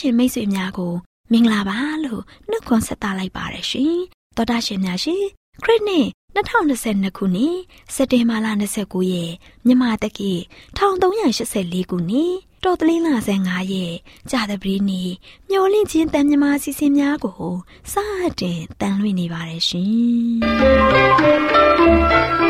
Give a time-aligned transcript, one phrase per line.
[0.00, 0.94] ရှင်မိတ်ဆွေများကို
[1.32, 3.98] မင်္ဂလာပါလို့နှုတ်ခွန်းဆက်သလိုက်ပါရရှင်
[4.36, 5.24] တော်တာရှင်များရှင်
[5.64, 7.56] ခရစ်နှစ်2022ခုနှစ်
[7.94, 8.46] စက်တင်ဘာလ
[8.80, 9.32] 29ရက်
[9.66, 10.32] မြန်မာတက္ကီ
[10.76, 12.32] 1384ခုနှစ်
[12.64, 13.94] တော်တလင်းလာဆန်9ရက်
[14.30, 15.10] ကြာသပတေးနေ့
[15.50, 17.44] မျော်လင့်ခြင်းတန်မြမာစီစဉ်များကို
[17.92, 17.94] စ
[18.40, 22.49] တင်တန်လွင့်နေပါတယ်ရှင်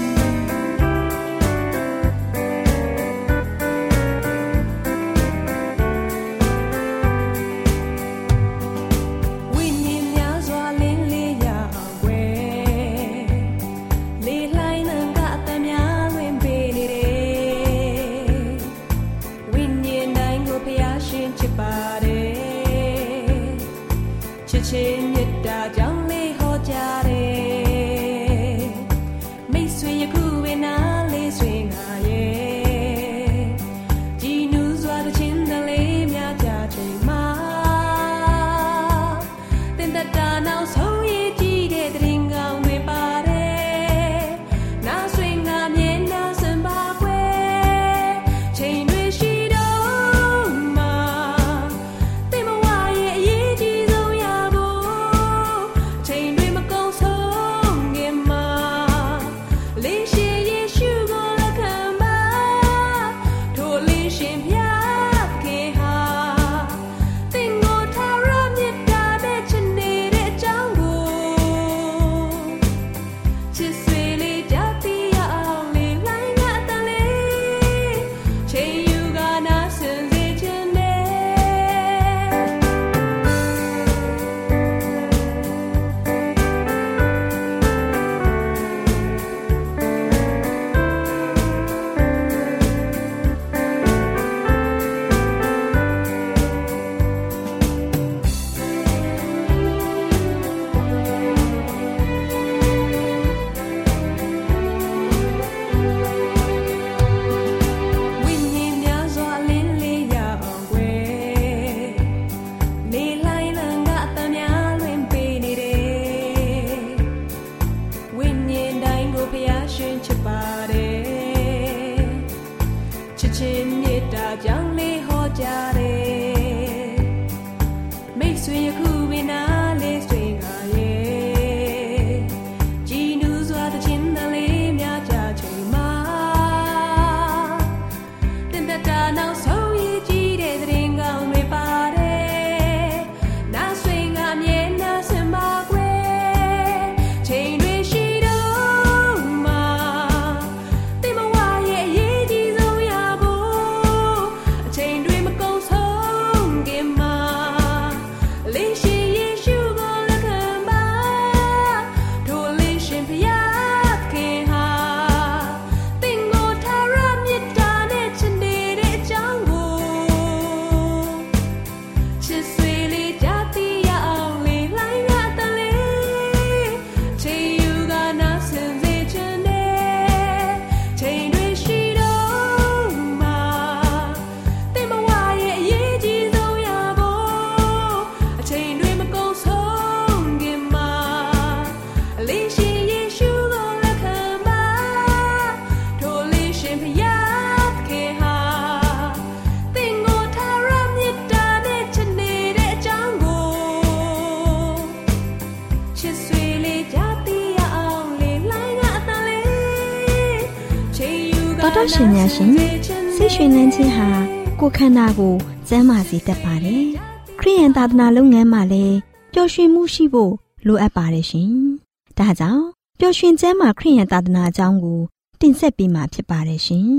[214.85, 215.35] န္ဓာကို
[215.67, 216.85] ကျန်းမာစေတတ်ပါတယ်။
[217.39, 218.97] ခရိယန်သာသနာလုပ်ငန်းမှာလည်း
[219.33, 220.33] ပျော်ရွှင်မှုရှိဖို့
[220.67, 221.51] လိုအပ်ပါတယ်ရှင်။
[222.17, 222.63] ဒါကြောင့်
[222.99, 224.99] ပျော်ရွှင်ချမ်းသာခရိယန်သာသနာအကြောင်းကို
[225.41, 226.89] တင်ဆက်ပေးမှာဖြစ်ပါတယ်ရှင်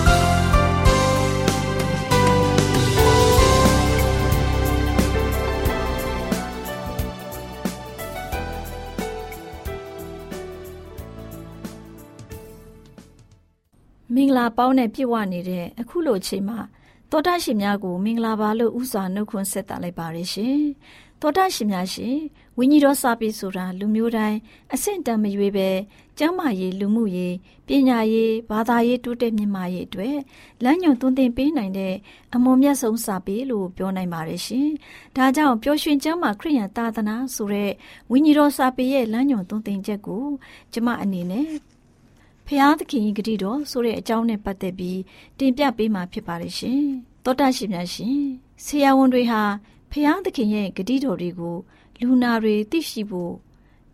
[14.14, 16.58] ။မင်္ဂလာပေါင်းနဲ့ပြည့်ဝနေတဲ့အခုလိုအချိန်မှာ
[17.10, 20.60] တောတာရှင်များကိုမင်္ဂလာပါလို့ဥစွာနှုတ်ခွန်းဆက်တာလိုက်ပါရရှင်
[21.20, 22.16] တောတာရှင်များရှင်
[22.58, 24.38] ဝိညာဉ်တော်စာပေဆိုတာလူမျိုးတိုင်း
[24.74, 25.68] အဆင့်တန်းမရွေးပဲ
[26.18, 27.34] ကျမ်းမာရေးလူမှုရေး
[27.66, 30.16] ပညာရေးဘာသာရေးတိုးတက်မြင့်မားရေးအတွက်
[30.64, 31.94] လမ်းညွန်သွန်သင်ပေးနိုင်တဲ့
[32.34, 34.68] အမွန်မြတ်ဆုံးစာပေလို့ပြောနိုင်ပါတယ်ရှင်။
[35.16, 37.70] ဒါကြောင့်ပျော်ရွှင်ကျမ်းမာခရိယန်သာသနာဆိုတဲ့
[38.10, 40.24] ဝိညာဉ်တော်စာပေရဲ့လမ်းညွန်သွန်သင်ချက်ကို
[40.72, 41.71] ကျမအနေနဲ့
[42.46, 45.00] ဖျားသခင်ကြီးဂတိတော်ဆိုတဲ့အကြောင်းနဲ့ပတ်သက်ပြီး
[45.38, 46.82] တင်ပြပေးမှာဖြစ်ပါတယ်ရှင်။
[47.24, 48.18] သောတာရှင်များရှင်
[48.64, 49.42] ဆရာဝန်တွေဟာ
[49.90, 51.56] ဖျားသခင်ရဲ့ဂတိတော်တွေကို
[52.00, 53.32] လူနာတွေသိရှိဖို့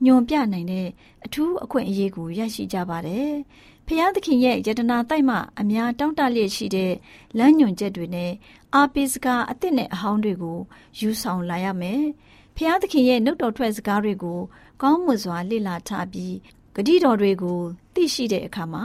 [0.04, 0.88] ညွန်ပြနိုင်တဲ့
[1.24, 3.30] အထူးအခွင့်အရေးကိုရရှိကြပါတယ်။
[3.86, 6.92] ဖျားသခင်ရဲ့ယတနာတိုက်မှအများတောင်းတလျက်ရှိတဲ့
[7.38, 8.32] လမ်းညွန်ချက်တွေနဲ့
[8.74, 10.58] အာပိစကားအစ်စ်နဲ့အဟောင်းတွေကို
[11.00, 12.02] ယူဆောင်လာရမယ်။
[12.56, 14.40] ဖျားသခင်ရဲ့နှုတ်တော်ထွက်စကားတွေကို
[14.82, 16.34] ကောင်းမွန်စွာလေ့လာထားပြီး
[16.74, 17.60] ဂတိတော်တွေကို
[17.98, 18.84] သိရှိတဲ့အခါမှာ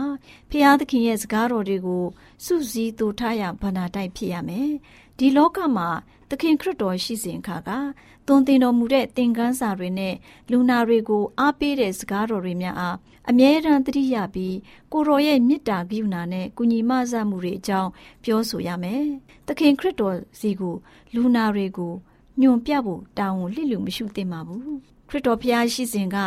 [0.49, 2.05] ဖျားသခင်ရဲ့စကားတော်တွေကို
[2.45, 4.69] စုစည်းတူထားရဗန္နာတိုက်ဖြစ်ရမယ်။
[5.17, 5.87] ဒီလောကမှာ
[6.29, 7.69] သခင်ခရစ်တော်ရှိစဉ်အခါက
[8.27, 10.15] သွန်သင်တော်မူတဲ့သင်ခန်းစာတွေနဲ့
[10.51, 12.97] လူနာတွေကိုအားပေးတဲ့စကားတော်တွေများအား
[13.29, 14.55] အမြဲတမ်းသတိရပြီး
[14.91, 17.89] ကိုရောရဲ့မေတ္တာကရုဏာနဲ့ကုညီမဆမှုတွေအကြောင်း
[18.23, 19.03] ပြောဆိုရမယ်။
[19.47, 20.75] သခင်ခရစ်တော်စီကို
[21.13, 21.93] လူနာတွေကို
[22.41, 24.69] ညွန်ပြဖို့တာဝန်လစ်လူမရှိသင့်ပါဘူး။
[25.09, 26.17] ခရစ်တော်ဖျားရှိစဉ်က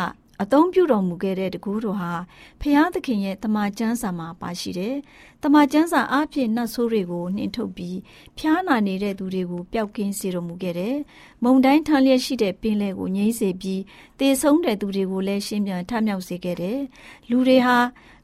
[0.43, 2.13] အသုံးပြုတော်မူခဲ့တဲ့တကူတော်ဟာ
[2.61, 4.95] ဖျားသခင်ရဲ့တမန်ကျမ်းစာမှာပါရှိတယ်။
[5.43, 7.97] တမန်ကျမ်းစာအားဖြင့်နတ်ဆိုးတွေကိုနှင်ထုတ်ပြီး
[8.37, 10.95] ဖျားနာနေတဲ့သူတွေကိုပျောက်ကင်းစေတော်မူခဲ့တယ်။
[11.43, 13.81] မုန်တိုင်းထမ်းလျက်ရှိတဲ့ပင်လယ်ကိုငြိမ်းစေပြီး
[14.19, 16.79] တေဆုံးတဲ့သူတွေကိုလည်းရှင်းပြန်ထမြောက်စေခဲ့တယ်။
[17.29, 17.77] လူတွေဟာ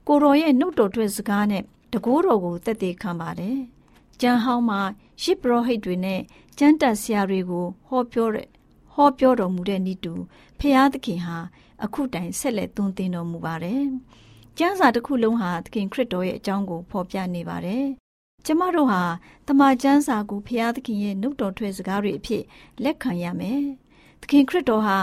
[0.08, 1.64] ကိုရောရဲ့နှုတ်တော်ထွက်စကားနဲ့
[1.94, 3.58] တကူတော်ကိုသက်သေခံပါတယ်။
[4.22, 4.82] ကျမ်းဟောင်းမှာ
[5.24, 6.22] ရှစ်ပရောဟိတ်တွေနဲ့
[6.60, 8.48] ကျမ်းတက်ဆရာတွေကိုဟောပြောတဲ့
[8.94, 10.14] ဟောပြောတော်မူတဲ့ဤတူ
[10.60, 11.38] ဖျားသခင်ဟာ
[11.84, 13.84] အခုတိုင်ဆက်လက်သွန်သင်တော်မူပါတယ်။
[14.58, 17.86] ကျမ်းစာတစ်ခုလုံးဟာသခင်ခရစ်တော်ရဲ့အကြောင်းကိုဖော်ပြနေပါတယ်။
[18.46, 19.02] ကျမတို့ဟာ
[19.48, 22.44] တမန်ကျမ်းစာကိုဖျားသခင်ရဲ့နှုတ်တော်ထွက်စကားတွေအဖြစ်
[22.84, 23.62] လက်ခံရမယ်။
[24.22, 25.00] သခင်ခရစ်တော်ဟာ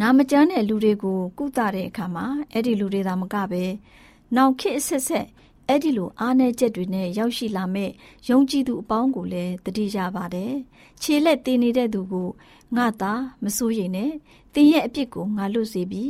[0.00, 3.64] နာမကျမ်းတဲ့လူတွေကိုကုသတဲ့အခါမှာအဲ့ဒီလူတွေသာမကပဲ
[4.36, 5.26] နောက်ခေတ်အဆက်ဆက်
[5.68, 7.90] အဲ့ဒီလိုအားနည်းချက်တွေနဲ့ရောက်ရှိလာမဲ့
[8.28, 10.52] ယုံကြည်သူအပေါင်းကိုလည်းတတိရပါတယ်။
[11.02, 12.28] ခြေလက်တင်နေတဲ့သူကို
[12.76, 13.12] ငါသာ
[13.44, 14.12] မစိုးရိမ်နဲ့
[14.54, 16.04] တင်ရဲ့အပြစ်ကိုငါလွတ်စေပြီ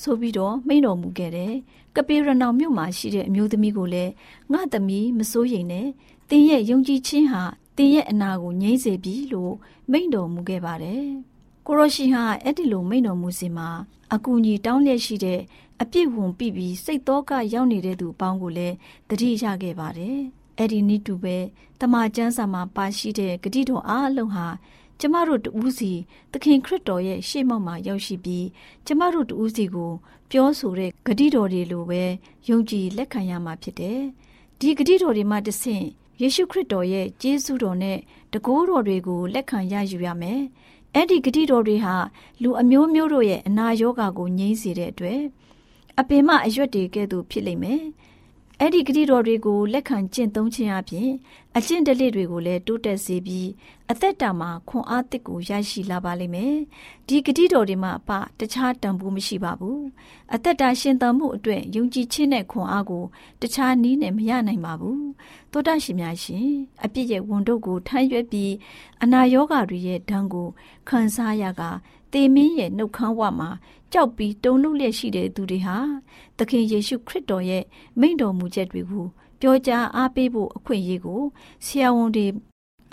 [0.00, 1.54] ဆိုပြီးတော့မိန့်တော်မူခဲ့တယ်။
[1.96, 4.12] ကပေရနောင်မြို့မှာရှိတဲ့အမျိုးသမီးကိုလည်း
[4.52, 5.88] ငါသမီးမစိုးရိမ်နဲ့
[6.30, 7.42] တင်ရဲ့ယုံကြည်ခြင်းဟာ
[7.76, 9.54] တင်ရဲ့အနာကိုငြိမ့်စေပြီလို့
[9.90, 11.04] မိန့်တော်မူခဲ့ပါတယ်။
[11.66, 13.68] ကိုရိုရှိဟာအဲ့ဒီလိုမိန့်တော်မူစီမှာ
[14.14, 15.40] အကူကြီးတောင်းလျက်ရှိတဲ့
[15.82, 18.74] အပြစ်ဝင်ပြီးပြီးစိတ်တော့ကရောက်နေတဲ့သူအပေါင်းကိုလည်း
[19.08, 20.18] တတိရခဲ့ပါတယ်။
[20.58, 21.36] အဲ့ဒီနိတူပဲ
[21.80, 24.46] တမန်ကျမ်းစာမှာပါရှိတဲ့ဂတိတော်အားလုံးဟာ
[25.00, 25.92] ကျမတို့တူးစီ
[26.32, 28.46] သခင်ခရစ်တော်ရဲ့ရှေ့မှောက်မှာရောက်ရှိပြီး
[28.86, 29.92] ကျမတို့တူးစီကို
[30.30, 32.02] ပြောဆိုတဲ့ဂတိတော်တွေလိုပဲ
[32.48, 34.00] ယုံကြည်လက်ခံရမှာဖြစ်တယ်။
[34.58, 35.84] ဒီဂတိတော်တွေမှတဆင့်
[36.20, 37.98] ယေရှုခရစ်တော်ရဲ့ကျေးဇူးတော်နဲ့
[38.32, 40.40] တကိုးတော်တွေကိုလက်ခံရယူရမယ်။
[40.94, 41.94] အဲ့ဒီဂတိတော်တွေဟာ
[42.42, 45.20] လူအမျိုးမျိုးတို့ရဲ့အနာရောဂါကိုငြိမ်းစေတဲ့အတွက်
[46.00, 47.82] အပင်မအရွက်တွေကဲ့သို့ဖြစ်လိမ့်မယ်။
[48.62, 51.10] အဲ့ဒီဂတိတော်တွေကိုလက်ခံကျင့်သုံးခြင်းအပြင်
[51.56, 53.48] အကျင့်တလက်တွေကိုလည်းတိုးတက်စေပြီး
[53.90, 56.54] အသက်တာမှာခွန်အားသစ်ကိုရရှိလာပါလိမ့်မယ်။
[57.08, 58.10] ဒီဂတိတော်တွေမှာအပ
[58.40, 59.78] တခြားတန်ဖိုးမရှိပါဘူး။
[60.34, 63.04] အသက်တာရှင်သန်မှုအတွက်ယုံကြည်ခြင်းနဲ့ခွန်အားကို
[63.42, 65.02] တခြားနည်းနဲ့မရနိုင်ပါဘူး။
[65.52, 66.48] သောတရှင်များရှင်
[66.84, 68.52] အပြစ်ရဲ့ဝန်တို့ကိုထမ်းရွက်ပြီး
[69.02, 70.48] အနာရောဂါတွေရဲ့ဒဏ်ကို
[70.88, 71.62] ခံစားရက
[72.12, 73.50] တေမင်းရဲ့နှုတ်ခမ်းဝမှာ
[73.92, 75.78] ကြောက်ပြီးတုန်လှုပ်လျက်ရှိတဲ့သူတွေဟာ
[76.38, 77.64] သခင်ယေရှုခရစ်တော်ရဲ့
[78.00, 79.06] မိန့်တော်မူချက်တွေကို
[79.40, 81.22] ပြောကြားအားပေးဖို့အခွင့်အရေးကို
[81.64, 82.26] ဆရာဝန်တွေ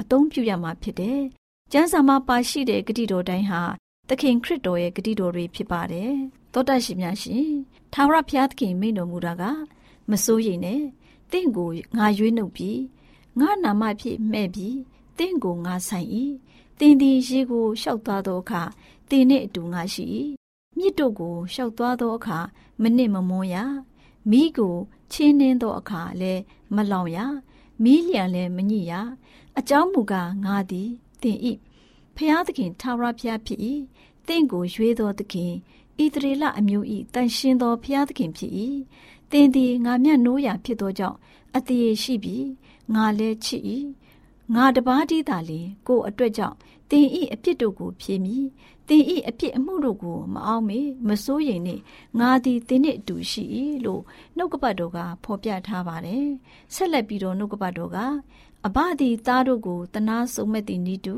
[0.02, 1.20] အသုံးပြုရမှာဖြစ်တယ်။
[1.72, 3.62] ကျမ်းစာမှာပါရှိတဲ့ဂတိတော်တိုင်းဟာ
[4.10, 6.12] သခင်ခရစ်တော်ရဲ့ဂတိတော်တွေဖြစ်ပါတယ်။
[6.54, 7.48] သောတရှင်များရှင်
[7.94, 9.44] ထာဝရဘုရားသခင်မိန့်တော်မူတာက
[10.10, 10.82] မစိုးရိမ်နဲ့
[11.32, 12.80] တင့်ကိုငါရွေးနှုတ်ပြီး
[13.40, 14.78] ငါနာမဖြစ်မဲ့ပြီး
[15.18, 16.10] တင့်ကိုငါဆိုင်၏
[16.80, 18.62] တင်းဒီရေကိုလျှောက်သွားသောအခါ
[19.10, 20.06] တင်းနှင့်အတူငါရှိ၏
[20.78, 22.40] မြစ်တို့ကိုလျှောက်သွားသောအခါ
[22.82, 23.56] မနစ်မမွန်းရ
[24.32, 24.76] မိကို
[25.12, 26.42] ချင်းနှင်းသောအခါလည်း
[26.76, 27.18] မလောင်ရ
[27.84, 28.94] မီးလျံလည်းမညိရ
[29.58, 30.90] အကြောင်းမူကားငါသည်
[31.22, 31.54] တင်ဤ
[32.16, 33.60] ဖျားသခင်ထာဝရဘုရားဖြစ်၏
[34.28, 35.52] တင့်ကိုရွေးသောသခင်
[35.98, 38.52] ဣသရေလအမျိုး၏တန်ရှင်းသောဘုရားသခင်ဖြစ်၏
[39.32, 41.18] တင်သည်ငါမျက်နိုးရာဖြစ်သောကြောင့်
[41.56, 42.46] အတရေရှိပြီး
[42.94, 43.64] ငါလည်းချစ်၏
[44.54, 46.56] ငါတပါးတည်းသာလျှင်ကိုအတွက်ကြောင့်
[46.92, 48.38] တင်ဤအပြစ်တို့ကိုဖြေမိ
[48.88, 51.82] တင်ဤအပြစ်အမှုတို့ကိုမအောင်မေမစိုးရိမ်နှင့်
[52.20, 53.44] ငါသည်တင်နှင့်အတူရှိ၏
[53.86, 54.02] လို့
[54.38, 56.28] နှုတ်ကပတ်တော်ကဖော်ပြထားပါတယ်
[56.74, 57.98] ဆက်လက်ပြီးတော့နှုတ်ကပတ်တော်က
[58.66, 61.16] အဘသည်သားတို့ကိုတနာဆုံမဲ့သည်နိတု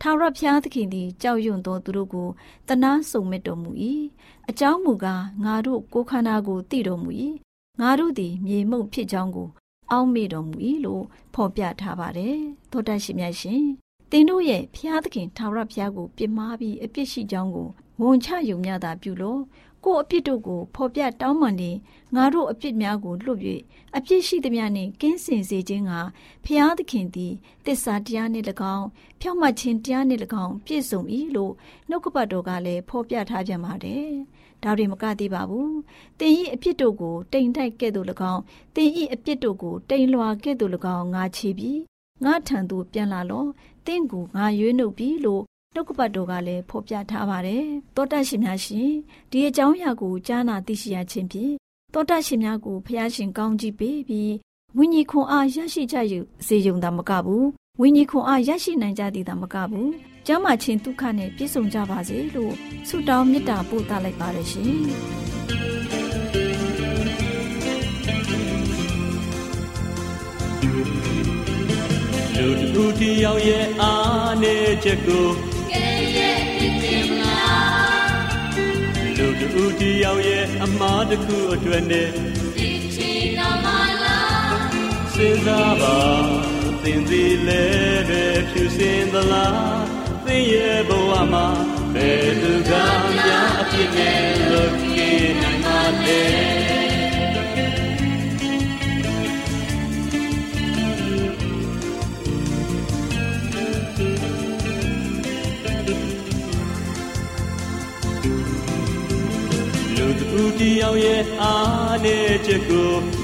[0.00, 2.28] ထာဝရဘုရားသခင်သည်ကြောက်ရွံ့သောသူတို့ကို
[2.68, 3.70] တနာဆုံမဲ့တော်မူ၏
[4.50, 7.10] အကြောင်းမူကားငါတို့ကိုယ်ခန္ဓာကိုတည်တော်မူ၏
[7.80, 9.48] ငါတို့သည်မြေမှုန့်ဖြစ်ကြောင်းကို
[9.90, 11.04] အောက်မေ့တော်မူ၏လို့
[11.34, 12.36] ဖော်ပြထားပါတယ်။
[12.70, 13.62] သောတရှိမြတ်ရှင်
[14.10, 17.68] သင်တို့ရဲ့ဖျားသခင်ထာဝရဘုရားကိုပြစ်မှားပြီးအပြစ်ရှိကြောင်းကို
[18.00, 19.40] ဝန်ချယုံမြတာပြုလို့
[19.84, 21.70] ကိုယ်အပြစ်တို့ကိုဖော်ပြတောင်းပန်နေ
[22.14, 23.40] ငါတို့အပြစ်များကိုလွတ်၍
[23.96, 25.92] အပြစ်ရှိသမျှနှင့်ကင်းစင်စေခြင်းက
[26.44, 27.34] ဖျားသခင်သည်
[27.66, 28.86] တစ္ဆာတရားနှင့်၎င်း
[29.20, 31.00] ဖြောင့်မတ်ခြင်းတရားနှင့်၎င်းပြည့်စုံ၏
[31.36, 31.52] လို့
[31.88, 34.10] နှုတ်ကပတ်တော်ကလည်းဖော်ပြထားပြန်ပါတယ်။
[34.62, 35.70] ဒါတွေမကသေးပါဘူး။
[36.20, 38.42] တင်ဤအပြစ်တို့ကိုတိမ်တိုက်ကဲ့သို့၎င်း
[38.76, 41.80] တင်ဤအပြစ်တို့ကိုတိမ်လွာကဲ့သို့၎င်းငါချီပြီး
[42.24, 43.44] ငါထံသို့ပြန်လာလော
[43.86, 45.42] တင့်ကိုငါရွေးနှုတ်ပြီးလို့
[45.74, 47.64] နှုတ်ကပတ်တော်ကလည်းဖော်ပြထားပါတယ်။
[47.94, 48.90] သောတရှင်များရှင်
[49.30, 51.54] ဒီအကြောင်းအရာကိုကြားနာသိရှိရခြင်းဖြင့်
[51.92, 54.32] သောတရှင်များကိုဖျားရှင်ကောင်းကြီးပေးပြီး
[54.76, 56.14] ဝိညာဉ်ခွန်အားရရှိကြရ
[56.46, 57.46] စေုံသာမကဘူး
[57.82, 59.92] ဝိညာဉ်ခွန်အားရရှိနိုင်ကြသည်သာမကဘူး
[60.26, 62.54] ကျမ်းမာခြင်းဒုက္ခနဲ့ပြည့်စုံကြပါစေလို့
[62.88, 64.80] ဆုတောင်းမေတ္တာပို့သလိုက်ပါတယ်ရှင်
[72.36, 75.26] လူတူတယောက်ရဲ့အားနဲ့ချက်ကို
[79.16, 82.08] လူတူတယောက်ရဲ့အမားတစ်ခုအတွက်နဲ့
[82.56, 83.66] ဒီချီနာမ
[84.02, 84.18] လာ
[85.14, 89.84] စဉ်းစားပါ သင်သည်လည်းပဲဖြူစင်သလား
[90.24, 91.46] သင်ရဲ့ဘဝမှာ
[91.94, 92.72] ဘယ်သူက
[93.16, 96.20] များအပြစ်နဲ့လွတ်ကင်းနိုင်ပါလဲ
[110.60, 113.19] တယောက်ရဲ့အားနဲ့ချက်ကို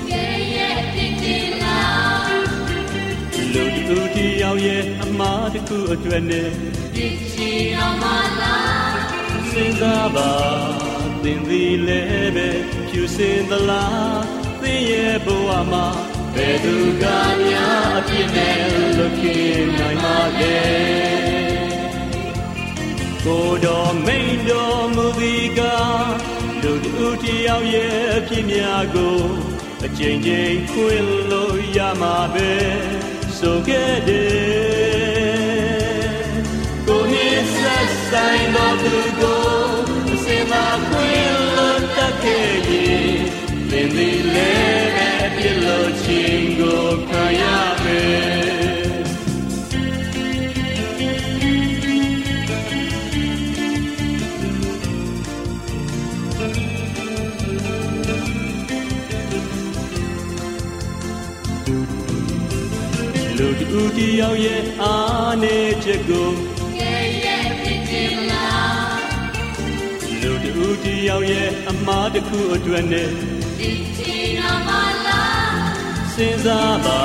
[3.88, 6.50] လူတူတယောက်ရဲ့အမားတစ်ခုအတွက်နဲ့
[6.94, 8.04] ဒီချီတော်မ
[8.40, 8.56] လာ
[9.50, 10.30] စဉ်းစားပါ
[11.22, 12.48] သင်သည်လည်းပဲ
[12.88, 14.22] ဖြူစင်သလား
[14.60, 15.86] သင်ရဲ့ဘဝမှာ
[16.34, 17.04] ဘယ်သူက
[17.46, 18.58] များအပြစ်နဲ့
[18.96, 20.58] လွတ်ကင်းနိုင်ပါလဲ
[23.24, 25.60] ကိုတော်မိန်တော်မူသည်က
[26.62, 29.18] လူတူတယောက်ရဲ့ဖြစ်များကို
[29.84, 32.50] အချိန်ချင်းခွင်လို့ရမှာပဲ
[33.38, 35.16] ဆိုခဲ့တယ်
[36.86, 39.44] ကိုနေဆက်ဆိုင်တော်သူကို
[40.12, 43.16] အစင်သာခွင်လို့တတ်ခဲ့ရင်
[43.70, 47.42] သင်သည်လည်းပဲပြလို့ချင်းကိုခံရ
[47.84, 48.45] မယ်
[63.96, 66.30] တူတယောက်ရဲ့အားနေချက်ကို
[66.80, 69.00] ရဲ့ရဲ့ဖြစ်ခြင်းလား
[70.20, 73.10] လူတူတယောက်ရဲ့အမားတစ်ခုအတွက်နဲ့
[73.58, 74.70] ဒီချီနာမ
[75.06, 75.60] လား
[76.14, 77.02] စဉ်းစားပါ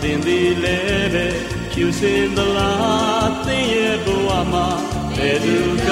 [0.00, 1.26] သင်သည်လည်းပဲ
[1.70, 4.68] ဖြူစင်သလားသင်ရဲ့ဘဝမှာ
[5.16, 5.88] ဘယ်သူက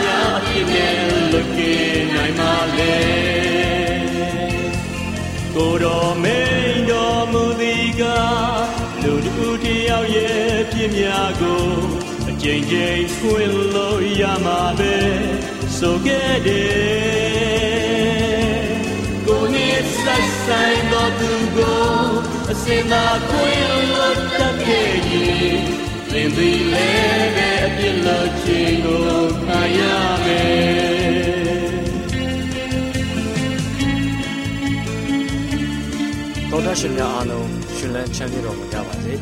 [0.00, 0.94] များအဖြစ်နဲ့
[1.32, 2.98] လွတ်ကင်းနိုင်မှာလဲ
[5.54, 8.04] ကိုတော်မိန်တော်မူသည်က
[9.08, 11.66] လူတူတယောက်ရဲ့ပြင်းများကို
[12.30, 14.96] အကြိမ်ကြိမ်ဖွင့်လို့ရမှာပဲ
[15.78, 18.68] ဆိုခဲ့တယ်
[19.26, 19.68] ကိုနေ
[20.02, 21.88] ဆက်ဆိုင်တော့သူကို
[22.50, 25.58] အစင်သာခွင့်လို့တတ်ခဲ့ရင်
[26.10, 29.06] သင်သည်လည်းပဲအပြစ်လို့ခြင်းကို
[29.44, 29.80] ခံရ
[30.24, 31.38] မယ်
[36.50, 39.12] တော်တရှင်များအားလုံး ရှင်လန်းချမ်းမြေတော်မူကြပါစေ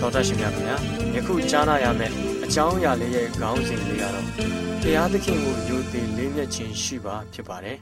[0.00, 0.76] တော်တရှင်များခင်ဗျာ
[1.14, 2.12] ယခုကြားနာရမယ့်
[2.44, 4.26] အကြောင်းအရာလေးရဲ့ခေါင်းစဉ်လေးကတော့
[4.82, 7.78] တရားသခင်ကိုယုံကြည်လေးမြတ်ခြင်းရှိပါဖြစ်ပါတယ်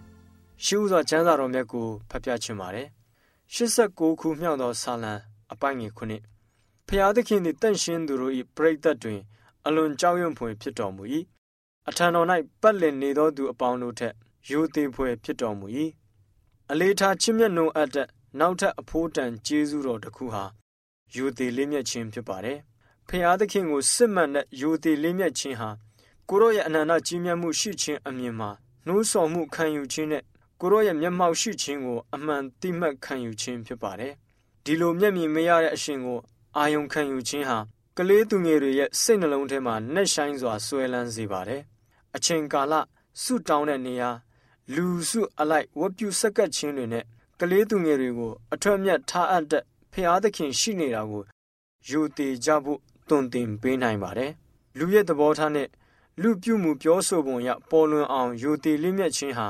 [0.64, 2.88] ရှိဥစွာကျမ်းစာတော်မြတ်ကိုဖတ်ပြချင်ပါတယ်
[3.54, 5.12] 89ခုမြောက်သောဆာလံ
[5.52, 6.22] အပိုင်းငယ်ခုနှစ်
[6.88, 9.20] ဖျားသခင်သည်တန့်ရှင်းသူတို့၏ပရိသတ်တွင်
[9.66, 11.04] အလွန်ကြောက်ရွံ့ဖွယ်ဖြစ်တော်မူ၏
[11.88, 12.26] အထံတော်၌
[12.60, 14.14] ပတ်လည်နေသောသူအပေါင်းတို့ထက်
[14.48, 15.66] ယိုသေးဖွယ်ဖြစ်တော်မူ၏
[16.70, 18.08] အလေးထားချစ်မြတ်နိုးအပ်တဲ့
[18.38, 20.44] နောက်ထပ်အဖိုးတန်ကျေးဇူးတော်တစ်ခုဟာ
[21.14, 22.58] ယူသေးလေးမြတ်ခြင်းဖြစ်ပါတယ်။
[23.08, 25.70] ဖျားသခင်ကိုစစ်မှန်တဲ့ယူသေးလေးမြတ်ခြင်းဟာ
[26.28, 28.50] ကိုရောရဲ့အနန္တကြီးမြတ်မှုရှိခြင်းအမြင်မှာ
[28.86, 30.22] နှိုးဆော်မှုခံယူခြင်းနဲ့
[30.60, 34.12] ကိုရောရဲ့မျက်မှောက်ရှိခြင်းကိုအမှန်တိမှတ်ခံယူခြင်းဖြစ်ပါတယ်။
[34.64, 36.18] ဒီလိုမျက်မြင်မရတဲ့အရှင်ကို
[36.56, 37.58] အာယုံခံယူခြင်းဟာ
[37.98, 41.62] ကလေးသူငယ်တွေရဲ့စိတ်နှလုံးထဲမှာနှက်ဆိုင်စွာဆွဲလန်းစေပါတယ်။
[42.16, 42.74] အချိန်ကာလ
[43.22, 44.10] ဆုတောင်းတဲ့နေရာ
[44.74, 47.04] လူစုအလိုက်ဝတ်ပြုဆက်ကပ်ခြင်းတွေနဲ့
[47.44, 51.22] ကလေးသူငယ်တွေကို အထွတ်မြတ်ထားအပ်တဲ့ဖျားသခင်ရှိနေတာကို
[51.88, 54.32] ယူတည်ကြဖို့တွင်တင်ပေးနိုင်ပါတယ်။
[54.78, 55.68] လူရဲ့သဘောထားနဲ့
[56.22, 59.48] လူပြုမှုပြောဆိုပုံရပေါ်လွင်အောင်ယူတည်လေးမြတ်ခြင်းဟာ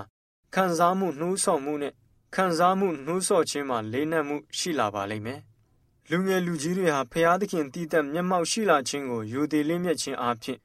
[0.54, 1.92] ခံစားမှုနှိုးဆော်မှုနဲ့
[2.34, 5.40] ခံစားမှုနှိုးဆော့ခြင်းမှာလေးနက်မှုရှိလာပါလိမ့်မယ်။
[6.10, 10.58] လူငယ်လူကြီးတွေဟာဖျားသခင်တည်တတ်မျက်မှောက်ရှိလာခြင်းကိုယူသည်လေးမြတ်ခြင်းအပြင်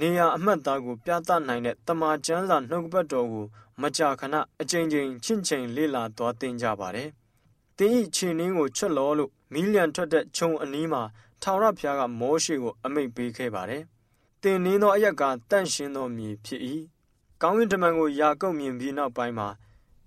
[0.00, 3.46] နေရာအမှတ်သားကိုပြသနိုင်တဲ့တမန်ကျမ်းစာနှုတ်ပတ်တော်ကို
[3.80, 7.08] မကြာခဏအကြိမ်ကြိမ်ချင့်ချိန်လေ့လာသွားသင်ကြပါတယ်။
[7.78, 11.02] တင်းဤခြေနှင်းကိုချွတ်လောလို့မီးလျံထွက်တဲ့ခြုံအနီးမှာ
[11.42, 13.82] ထာဝရဘုရားကမောရှေကိုအမိန့်ပေးခဲ့ပါတယ်။
[14.42, 16.60] တင်နှင်းသောအရက်ကတန့်ရှင်းသောမြေဖြစ်၏။
[17.42, 19.48] ကောင်းကင်တမန်ကိုယာကုပ်မြင်ပြီးနောက်ပိုင်းမှာ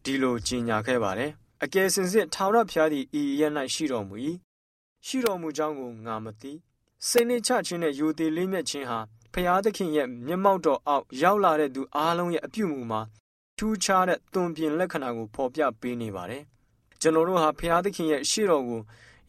[0.04, 1.32] ဒီလိုကြီးညာခဲ့ပါတယ်။
[1.64, 3.44] အကယ်စင်စစ်ထာဝရဘုရားသည်ဤရ၌
[3.74, 4.16] ရှိတော်မူ၏။
[5.06, 6.52] ရှိတော်မူကြောင်းကိုငါမသိ။
[7.08, 9.00] စိတ်နှချခြင်းနဲ့ယိုသေးလေးမြတ်ခြင်းဟာ
[9.34, 13.02] ဖျားသခင်ရဲ့မျက်မှောက်တော်အောက်ရောက်လာတဲ့သူအားလုံးရဲ့အပြုမူမှာ
[13.58, 16.44] ထူးခြားတဲ့သွန်ပြင်လက္ခဏာကိုဖော်ပြပေးနေပါတယ်။
[17.02, 18.82] ကျွန်တော်တို့ဟာဖျားသခင်ရဲ့ရှေ့တော်ကို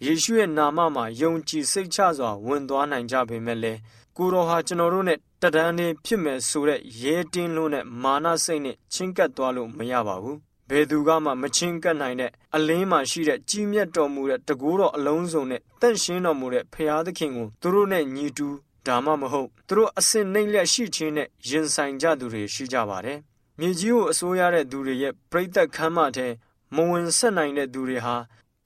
[0.04, 3.78] ယေရှုရဲ့နာမမှာယုံကြည်စိတ်ချစွာဝင်သွားနိုင်ကြပေမဲ့လည်း
[4.16, 10.36] ကိုတော်ဟာကျွန်တော်တို့နဲ့တဒန်းနေဖြစ်မယ်ဆိုတဲ့ရဲတင်းလို့နဲ့မာနစိတ်နဲ့ချင်းကပ်သွားလို့မရပါဘူး။
[10.70, 18.48] ဘယ်သူကမှမချင်းကပ်နိုင်တဲ့အလင်းမှာရှိတဲ့ကြီးမြတ်တော်မူတဲ့တကူတော်အလုံးစုံနဲ့တန့်ရှင်းတော်မူတဲ့ဖျားသခင်ကိုသူတို့နဲ့ညီတူ
[18.86, 23.18] ဒါမှမဟုတ်သူတို့အစင်နှိမ့်လက်ရှိခြင်းနဲ့ရင်ဆိုင်ကြသူတွေရှိကြပါတယ်။
[23.58, 26.26] မြေကြီးကိုအစိုးရတဲ့သူတွေရဲ့ပြိသက်ခမ်းမထဲ
[26.74, 28.16] မဝင်ဆက်နိုင်တဲ့သူတွေဟာ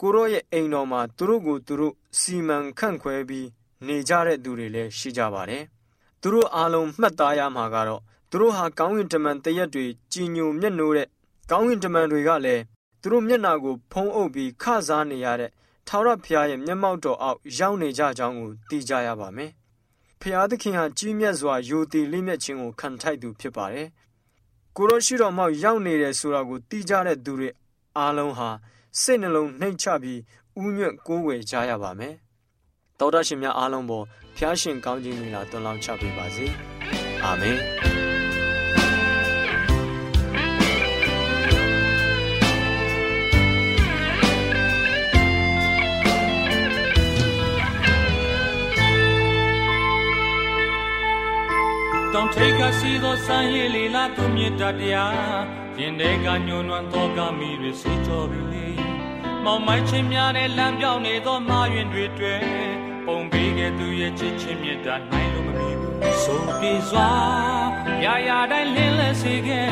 [0.00, 3.49] ကိုရော့ရဲ့အိမ်တော်မှာသူတို့ကိုသူတို့စီမံခန့်ခွဲပြီး
[3.87, 5.62] နေကြတဲ့သူတွေလည်းရှိကြပါတယ်။
[6.20, 11.09] သူတို့အားလုံးမှတ်သားရမှာကတော့သူတို့ဟာကောင်းကင်တမန်တရက်တွေကြည်ညိုမျက်နှိုးတဲ့
[11.50, 12.62] ကောင်းကင်တမန်တွေကလည်း
[13.00, 15.50] သူတို့မျက်နာကိုဖုံးအုပ်ပြီးခစားနေရတဲ့
[15.88, 19.50] ထာဝရဘုရားရဲ့မျက်မှောက်တော်အောက်ရောက်နေကြကြောင်းကိုသိကြရပါမယ်။
[20.26, 23.88] ဖျားသခင်ဟာကြီးမြတ်စွာယိုတည်လေးမြတ်ခြင်းကိုခံထိုက်သူဖြစ်ပါတယ်။
[24.76, 27.50] ကိုရောရှိတော်မောက်ရောက်နေတယ်ဆိုတာကိုသိကြတဲ့သူတွေ
[27.98, 28.48] အားလုံးဟာ
[29.00, 30.20] စိတ်နှလုံးနှိမ်ချပြီး
[30.62, 32.14] ဥညွတ်ကိုးဝယ်ကြရပါမယ်။
[32.98, 34.04] တောတာရှင်များအားလုံးပေါ်
[34.37, 36.46] ဖျားရှင်ကောင်းခြင်းမိလာတွန်းလောင်းချပေးပါစေ။
[37.24, 37.58] အာမင်
[52.24, 55.14] င်ထိတ်ကစီသောစံရည်လီလာသူမြတ်တရား
[55.78, 58.66] ရင်ထဲကညှိုးနွမ်းသောကမိတွေစီကြောပြီလေ
[59.44, 62.40] မောင်မိုင်းချင်းများနဲ့လမ်းပြောင်းနေသောမာရင်တွေတွေ့
[63.06, 67.10] ပုံပေးခဲ့သူရဲ့ချစ်ချင်းမြတ်တာနိုင်လို့မမီဘူးဆိုပြေစွာ
[68.04, 69.70] ရာရာတိုင်းလင်းလဲစေခဲ့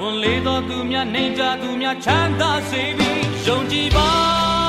[0.00, 4.61] ဝန်လေးသောသူများနေကြသူများချမ်းသာစေပြီးယုံကြည်ပါ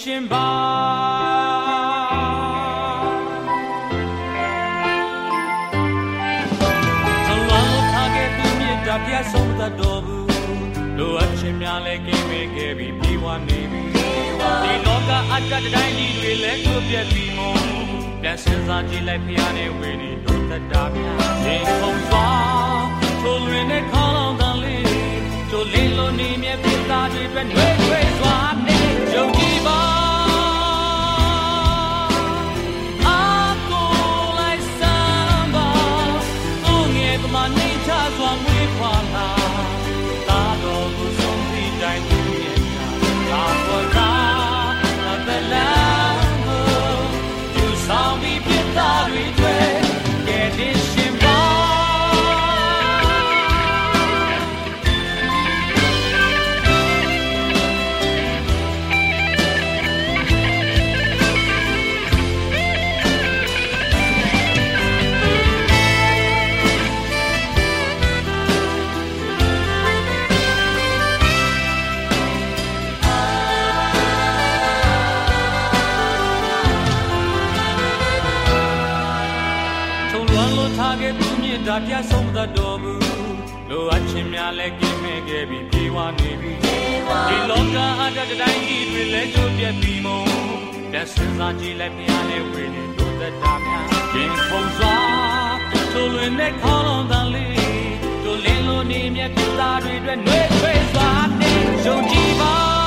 [0.00, 0.48] တင်ရှင်ပါ
[9.06, 10.26] တရားဆုံးသတ်တော်ဘူး
[10.98, 17.58] လိုအပ်ခြင်းများလည်းကင်းဝေခဲ့ပြီးပြေဝနေပြီဒီလောကအတ္တတိုင်းကြီးတွေလည်းကိုပြက်ပြီးမို့
[18.22, 22.28] ပြန်စင်စားကြည့်လိုက်ဖျားနေဝေနေတို့တတ်တာများရင်ခုန်စွာ
[23.22, 24.84] ထိုလွင်နဲ့ခေါလောင်တန်လေး
[25.50, 28.59] တို့လင်းလုံးနေမြဲပြသားတွေပဲနှွေးထွေးစွာ
[83.90, 90.26] အပ်ခြင်းများလည်းကင်းမဲ့ခဲ့ပြီးပြေဝနေပြီဒီလောကအတ္တတိုင်းကြီးတွေလည်းကျိုးပြက်ပြီးမို့
[90.90, 94.96] ပြန်စင်စားကြည့်လိုက်မြားနဲ့ဝေနေတို့သက်တာများရင်ဖုံစွာ
[95.92, 101.52] ထိုလွင်နဲ့ခေါလုံးတန်လေးတို့လင်းလို့နေမြတ်ပြသားတွေအတွက်နှွေးထွေးစွာနေ
[101.84, 102.79] ယုံကြည်ပါ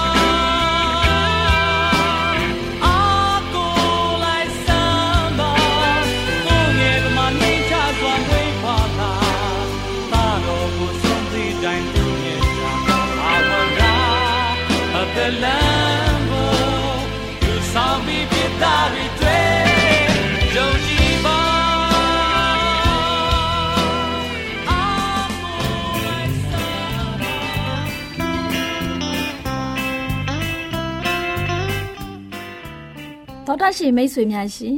[33.54, 34.78] ောတာရှင်မိတ်ဆွေများရှင်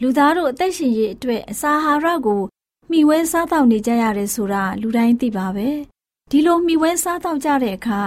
[0.00, 2.42] လူသားတို့အသက်ရှင်ရေးအတွက်အစာဟာရကို
[2.90, 5.68] မျှဝဲစားတောက်နေကြရတယ်ဆိုတာလူတိုင်းသိပါပဲ
[6.30, 8.00] ဒီလိုမျှဝဲစားတောက်ကြတဲ့အခါ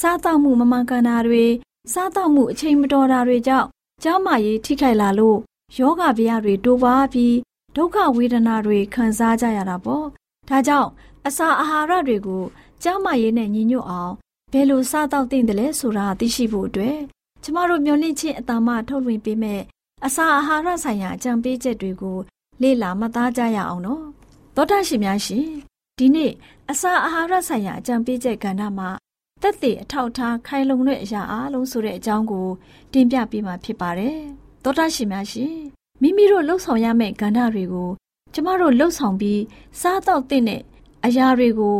[0.00, 1.44] စားတောက်မှုမမှန်ကန်တာတွေ
[1.92, 3.68] စားတောက်မှုအချိန်မတော်တာတွေကြောင့်
[4.02, 5.38] ကျန်းမာရေးထိခိုက်လာလို့
[5.78, 7.36] ယောဂဗျာတွေတိုးပွားပြီး
[7.76, 10.06] ဒုက္ခဝေဒနာတွေခံစားကြရတာပေါ့
[10.48, 10.90] ဒါကြောင့်
[11.26, 12.44] အစာအာဟာရတွေကို
[12.82, 14.12] ကျန်းမာရေးနဲ့ညီညွတ်အောင်
[14.52, 16.98] ဘယ်လိုစားတောက်သင့်တယ်လဲဆိုတာသိရှိဖို့အတွက်
[17.42, 19.60] ကျမတို့မျှဝင့်ခြင်းအတ္တမထုတ်လွှင့်ပေးမဲ့
[20.06, 22.18] အစာအာဟာရဆိုင်ရာအကြံပေးချက်တွေကို
[22.62, 24.04] လေ့လာမှတ်သားကြရအောင်နော်
[24.56, 25.46] သောတာရှင်များရှင်
[25.98, 26.32] ဒီနေ့
[26.70, 28.88] အစာအာဟာရဆိုင်ရာအကြံပေးချက်ကဏ္ဍမှာ
[29.42, 32.46] တက်သေးအထောက်ထားခိုင်လုံတဲ့အရာအလုံးဆိုတဲ့အကြောင်းကို
[32.92, 34.18] တင်ပြပေးမှာဖြစ်ပါတယ်
[34.62, 35.54] သောတာရှင်များရှင်
[36.00, 37.90] မိမိတို့လှုပ်ဆောင်ရမယ့်ကဏ္ဍတွေကို
[38.34, 39.42] ကျမတို့လှုပ်ဆောင်ပြီး
[39.80, 40.62] စားတော့တဲ့
[41.04, 41.78] အရာတွေကို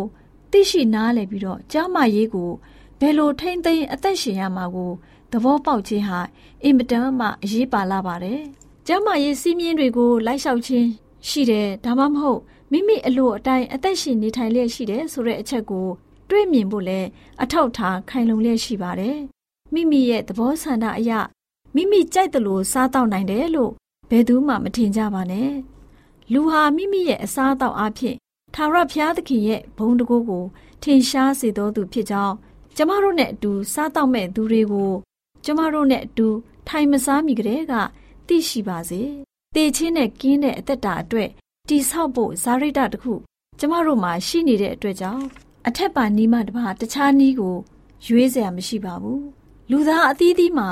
[0.50, 2.50] သိရှိနားလည်ပြီးတော့ကြားမရေးကို
[3.00, 4.90] ဘယ်လိုထိမ့်သိမ်းအသက်ရှင်ရမှာကို
[5.32, 6.20] သဘောပေါက်ခြင်းဟာ
[6.62, 8.40] အင်မတန်မှအရေးပါလာပါတယ်။
[8.86, 10.88] ကျမ်းမာရေးစီးမြင်တွေကိုလိုက်လျှောက်ခြင်း
[11.28, 12.40] ရှိတယ်ဒါမှမဟုတ်
[12.72, 15.86] မိမိအလိုအတိုင်းအသက်ရှင်နေထိုင်လျက်ရှိတယ်ဆိုတဲ့အချက်ကို
[16.30, 17.00] တွေ့မြင်ဖို့လဲ
[17.42, 19.18] အထောက်ထားခိုင်လုံလျက်ရှိပါတယ်။
[19.74, 21.12] မိမိရဲ့သဘောဆန္ဒအရ
[21.74, 23.72] မိမိကြိုက်တယ်လို့စားတော့နိုင်တယ်လို့
[24.10, 25.50] ဘယ်သူမှမထင်ကြပါနဲ့။
[26.32, 28.16] လူဟာမိမိရဲ့အစားအသောက်အဖြစ်
[28.54, 30.44] ထာဝရဘုရားသခင်ရဲ့ဘုန်းတကူကို
[30.82, 32.34] ထင်ရှားစေတော်သူဖြစ်ကြောင်း
[32.76, 34.92] ကျမတို့နဲ့အတူစားတော့မဲ့သူတွေကို
[35.44, 36.28] ကျမတို့နဲ့အတူ
[36.68, 37.74] ထိုင်မစားမိကြတဲ့က
[38.26, 39.02] သိရှိပါစေ။
[39.54, 41.30] တေချင်းနဲ့ကင်းတဲ့အသက်တာအတွက်
[41.68, 43.12] တိဆောက်ဖို့ဇာရိတတခု
[43.58, 45.24] ကျမတို့မှာရှိနေတဲ့အတွက်ကြောင့်
[45.68, 47.56] အထက်ပါနီးမှတပါတခြားနီးကို
[48.06, 49.20] ရွေးစရာမရှိပါဘူး။
[49.70, 50.68] လူသားအသီးသီးမှာ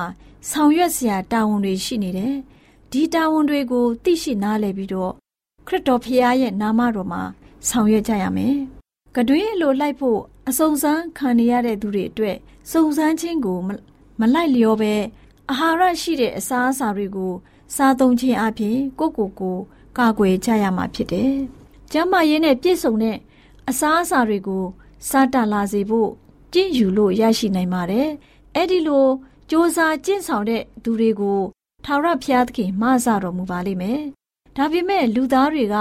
[0.50, 2.34] ဆောင်ရွက်စရာတာဝန်တွေရှိနေတယ်။
[2.92, 5.12] ဒီတာဝန်တွေကိုသိရှိနားလည်ပြီးတော့
[5.66, 7.22] ခရစ်တော်ဖခင်ရဲ့နာမတော်မှာ
[7.68, 8.56] ဆောင်ရွက်ကြရမယ်။
[9.16, 12.36] ကတွင်းလိုလိုက်ဖို့အစုံစမ်းခံနေရတဲ့သူတွေအတွက်
[12.70, 13.58] စုံစမ်းခြင်းကို
[14.20, 14.94] မလိုက်လျောပဲ
[15.50, 17.32] အာဟာရရှိတဲ့အစားအစာတွေကို
[17.76, 19.58] စားသုံးခြင်းအပြင်ကိုကိုကို
[19.98, 21.32] ကာကွယ်ကြရမှာဖြစ်တယ်။
[21.92, 23.16] ကျန်းမာရေးနဲ့ပြည့်စုံတဲ့
[23.68, 24.64] အစားအစာတွေကို
[25.09, 26.09] စားတလာစေဖို့
[26.53, 28.07] ကြင့်ယူလို့ရရှိနိုင်ပါတယ်။
[28.55, 29.09] အဲ့ဒီလိုစ
[29.51, 31.41] 조사ကျင့်ဆောင်တဲ့သူတွေကို
[31.85, 34.01] ထာဝရဘုရားသခင်မဆတော်မူပါလိမ့်မယ်။
[34.55, 35.75] ဒါပေမဲ့လူသားတွေက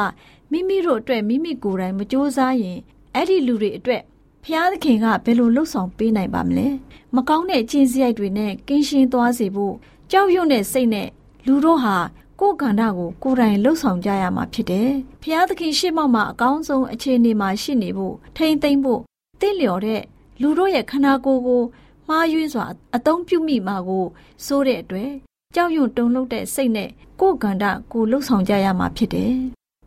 [0.52, 2.78] မိမိတို့အတွက်မိမိကိုယ်တိုင်မစ조사ရင်
[3.14, 4.02] အဲ့ဒီလူတွေအတွက်
[4.44, 6.68] ဖျားသခင်ကဘယ်လိုလှုပ်ဆောင်ပေးနိုင်ပါမလဲ
[7.14, 9.74] မကောင်းတဲ့ကျင့်စရိုက်တွေနဲ့ကင်းရှင်းသွားစေဖို့
[10.10, 11.08] ကြောက်ရွံ့တဲ့စိတ်နဲ့
[11.46, 11.96] လူတို့ဟာ
[12.40, 14.90] ကိုယ်ကန္တာကိုကိုယ်တိုင်လှုပ်ဆောင်ကြရမှာဖြစ်တယ်
[15.22, 19.00] ဖျားသခင်ရှေ့မှောက်မှာအကောင်းဆုံးအခြေအနေမှာရှိနေဖို့ထိမ့်သိမ့်ဖို့
[19.43, 20.01] တင့်လျော်တဲ့
[20.41, 21.61] လူတို့ရဲ့ခန္ဓာကိုယ်ကို
[22.07, 24.05] မှားယွင်းစွာအသုံးပြုမိမှာကို
[24.45, 25.11] စိုးတဲ့အတွက်
[25.55, 29.33] ကြောက်ရွံ့တုန်လှုပ်တဲ့စိတ်နဲ့ကိုယ်ကန္တာကိုလှုပ်ဆောင်ကြရမှာဖြစ်တယ်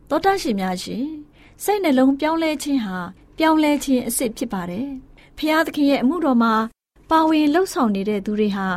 [0.09, 1.05] သောတာရှင်များရှင်
[1.63, 2.97] စိတ်နှလုံးပြောင်းလဲခြင်းဟာ
[3.37, 4.87] ပြောင်းလဲခြင်းအစ်စ်ဖြစ်ပါတယ်။
[5.37, 6.53] ဖျားသခင်ရဲ့အမှုတော်မှာ
[7.09, 8.67] ပါဝင်လှုပ်ဆောင်နေတဲ့သူတွေဟာ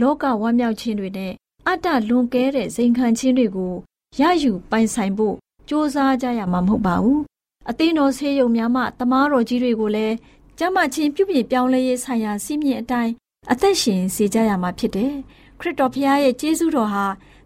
[0.00, 1.32] လောကဝမ်းမြောက်ခြင်းတွေနဲ့
[1.68, 3.74] အတ္တလွန်ကဲတဲ့ဇိမ်ခံခြင်းတွေကို
[4.20, 5.36] ရယူပိုင်ဆိုင်ဖို့
[5.68, 7.20] ကြိုးစားကြရမှာမဟုတ်ပါဘူး။
[7.70, 10.14] အသင်းတော်ဆေးရုံများမှတမားတော်ကြီးတွေကိုလည်း
[10.58, 13.12] ကျမ်းမာခြင်းပြုပြင်ပြောင်းလဲရေးဆိုင်ရာစီးမြင့်အတိုင်း
[13.52, 15.12] အသက်ရှင်စေကြရမှာဖြစ်တယ်။
[15.60, 17.04] ခရစ်တော်ဖျားရဲ့ကျေးဇူးတော်ဟာ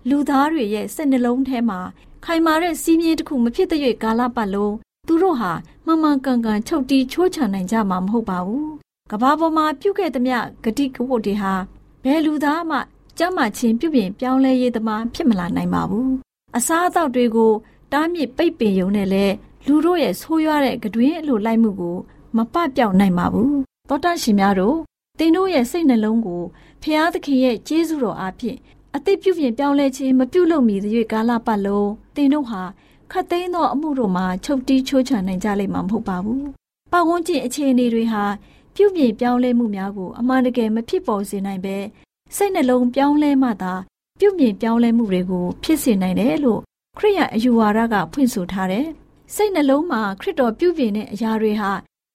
[0.09, 1.81] လူသားတွေရဲ့စိတ်နှလုံးထဲမှာ
[2.24, 4.74] ခိုင်မာတဲ့စီးမြင့်တစ်ခုမဖြစ်တဲ့ကာလပတ်လုံး
[5.07, 5.52] သူတို့ဟာ
[5.87, 8.66] မှန်မှန်ကန်ကန်ချုပ်တီးချိုးချနိုင်ကြမှာမဟုတ်ပါဘူး။
[9.11, 11.52] ကဘာပေါ်မှာပြုခဲ့သမျှဂတိကဝတ်တွေဟာ
[12.05, 12.79] ဘယ်လူသားမှ
[13.18, 16.11] ကြမ်းမာခြင်းပြုပြင်ပြောင်းလဲရေးသမားဖြစ်မလာနိုင်ပါဘူး။
[16.57, 17.52] အစားအသောက်တွေကို
[17.92, 19.35] တားမြစ်ပိတ်ပင်ရုံနဲ့လည်း
[19.68, 21.96] လူတို့ရဲ့ဆိုးရွားတဲ့ကတွင်အလိုလိုက်မှုကို
[22.37, 23.52] မပပြောက်နိုင်ပါဘူး။
[23.88, 24.76] သောတာရှင်များတို့
[25.18, 26.42] သင်တို့ရဲ့စိတ်နှလုံးကို
[26.83, 28.59] ဖျားသခင်ရဲ့ကျေးဇူးတော်အားဖြင့်
[28.96, 32.62] အသိပြုပြင်ပြောင်းလဲခြင်းမပြုလုပ်မီသရွေ့ကာလပတ်လုံးသင်တို့ဟာ
[33.12, 36.42] ခတ်သိမ်းသောအမှုတို့မှာချုပ်တီးချိုးချနိုင်ကြလိမ့်မှာမဟုတ်ပါဘူး။
[36.92, 38.24] ပတ်ဝန်းကျင်အခြေအနေတွေဟာ
[38.74, 41.76] ပြုပြင်ပြောင်းလဲမှုများကိုအမှန်တကယ်မဖြစ်ပေါ်စေနိုင်ပဲ
[42.37, 43.74] စိတ်နှလုံးပြောင်းလဲမှသာ
[44.20, 46.61] ပြုပြင်ပြောင်းလဲမှုတွေကိုဖြစ်စေနိုင်တယ်လို့
[46.98, 48.87] ခရိယအယူဝါဒကဖွင့်ဆိုထားတယ်။
[49.34, 51.70] စိတ်နှလုံးမှာခရစ်တော်ပြုပြင်တဲ့အရာတွေဟာ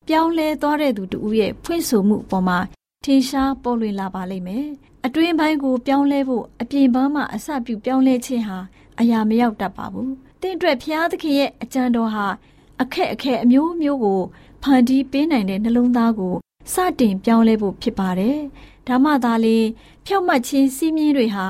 [0.07, 2.57] ပြောင်းလဲသွားတဲ့သူတူရဲ့ဖွင့်ဆိုမှုအပေါ်မှာ
[3.03, 4.65] ထင်ရှားပေါ်လွင်လာပါလိမ့်မယ်။
[5.05, 8.57] အတွင်းပိုင်းကိုပြောင်းလဲဖို့အပြင်ပန်းမှာအစပြုပြောင်းလဲခြင်းဟာ
[8.99, 12.25] အရာမရောက်တတ်ပါဘူး။တင့်အတွက်ဖျားသခင်ရဲ့အကြံတော်ဟာ
[12.81, 14.21] အခက်အခဲအမျိုးမျိုးကို
[14.63, 16.35] ဖန်တီးပေးနိုင်တဲ့နှလုံးသားကို
[16.73, 18.37] စတင်ပြောင်းလဲဖို့ဖြစ်ပါတယ်။
[18.87, 19.57] ဒါမှသာလေ
[20.05, 21.45] ဖြောက်မှတ်ခြင်းစီးမြင်တွေဟာ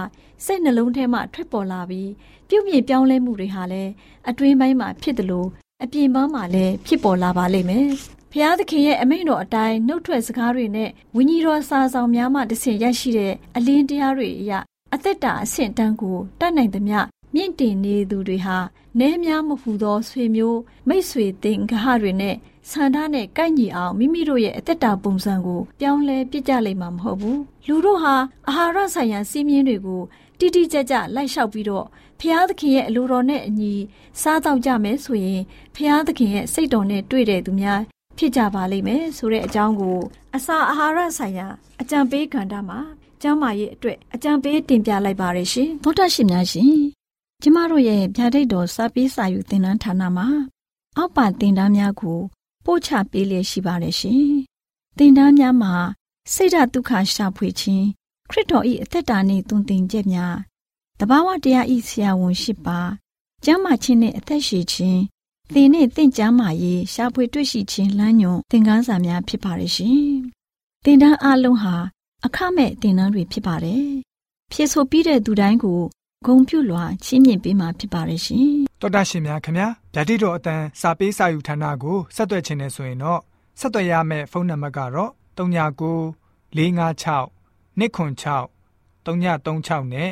[0.46, 2.10] စိတ်နှလုံးထဲမှထွက်ပေါ်လာပြီး
[2.54, 3.92] ပြုပြင်ပြောင်းလဲမှုတွေဟာလည်း
[4.30, 5.48] အတွင်းပိုင်းမှာဖြစ်တယ်လို့
[5.84, 7.88] အပြင်ပန်းမှာလည်းဖြစ်ပေါ်လာပါလိမ့်မယ်။
[8.32, 14.52] ဖျားသခင်ရဲ့အမိန့်တော်အတိုင်းနှုတ်ထွက်စကားတွေနဲ့ဝိညာဉ်တော်စာဆောင်များမှတဆင့်ရရှိတဲ့အလင်းတရားတွေအရ
[14.94, 17.00] အသက်တာအဆင့်တန်းကိုတတ်နိုင်သမျှ
[17.36, 18.58] မြင့်တင်နေသူတွေဟာ
[19.00, 22.36] နဲများမဟူသောဆွေမျိုးမိတ်ဆွေသင်္ဂဟတွေနဲ့
[22.70, 28.16] ဆန္ဒနဲ့ကိုက်ညီအောင်မိမိတို့ရဲ့အသက်တာပုံစံကိုပြောင်းလဲပြစ်ကြလိမ့်မှာမဟုတ်ဘူးလူတို့ဟာ
[28.48, 30.02] အာဟာရဆိုင်ရာစီးမြင်တွေကို
[30.40, 31.86] ထတိတိကျကျလိုက်လျှောက်ပြီးတော့
[32.22, 33.74] ဖျားသခင်ရဲ့အလိုတော်နဲ့အညီ
[34.22, 35.42] စားတော့ကြမယ်ဆိုရင်
[35.76, 37.82] ဖျားသခင်ရဲ့စိတ်တော်နဲ့တွေ့တဲ့သူများ
[38.18, 39.98] ဖြစ်ကြပါလိမ့်မယ်ဆိုတဲ့အကြောင်းကို
[40.36, 41.48] အစာအာဟာရဆိုင်ရာ
[41.82, 42.80] အကြံပေးကဏ္ဍမှာ
[43.22, 46.76] ကျမ်းမာရေးအတွက်အကြံပေးတင်ပြလိုက်ပါရရှင်သောတာရှင်များရှင်
[47.42, 50.28] ကျမတို့ရဲ့ဗျာဒိတ်တော်စာပေးစာယူသင်တန်းဌာနမှာ
[50.98, 52.20] အောက်ပါသင်တန်းများကို
[52.66, 54.26] ပို့ချပေးလျက်ရှိပါတယ်ရှင်
[54.98, 55.74] သင်တန်းများမှာ
[56.34, 57.86] စိတ်ဓာတ်ဒုက္ခရှာဖွေခြင်း
[58.30, 60.36] ခရစ်တော်၏အသက်တာနှင့်တုန်တင်ချက်များ
[61.04, 62.80] တဘာဝတရားဤဆရာဝန်ရှိပါ
[63.46, 65.02] ကျမ်းမာခြင်းနှင့်အသက်ရှိခြင်း
[65.54, 70.02] သင်နှင့်သင်ကျမ်းမာရေးရှားဖွေတွေ့ရှိခြင်းလမ်းညွန်သင်ခန်းစာများဖြစ်ပါရဲ့ရှင်
[70.84, 71.76] သင်တန်းအလုံးဟာ
[72.26, 73.86] အခမဲ့သင်တန်းတွေဖြစ်ပါတယ်
[74.52, 75.80] ဖြစ်ဆိုပြီးတဲ့သူတိုင်းကို
[76.26, 78.48] ဂုံပြုလွှာချီးမြှင့်ပေးမှာဖြစ်ပါရဲ့ရှင်
[78.82, 83.22] တော်တာရှင်များခင်ဗျာဗျာဒိတော်အတန်းစာပေးစာယူဌာနကိုဆက်သွယ်ခြင်းနဲ့ဆိုရင်တော့
[83.60, 85.40] ဆက်သွယ်ရမယ့်ဖုန်းနံပါတ်ကတော့39
[86.56, 87.30] 656
[87.80, 88.62] 296
[89.06, 90.12] 336နဲ့